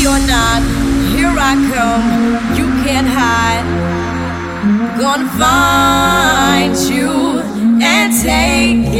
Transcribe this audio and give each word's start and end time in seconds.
ready 0.00 0.06
or 0.06 0.26
not, 0.26 0.62
here 1.14 1.34
I 1.38 1.54
come. 1.72 2.56
You 2.56 2.66
can't 2.84 3.06
hide. 3.06 3.66
Gonna 4.98 5.28
find 5.38 6.76
you 6.90 7.40
and 7.82 8.12
take 8.22 8.94
you. 8.94 8.99